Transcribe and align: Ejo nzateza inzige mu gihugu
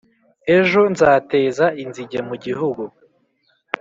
Ejo 0.57 0.81
nzateza 0.93 1.65
inzige 1.83 2.19
mu 2.27 2.35
gihugu 2.43 2.83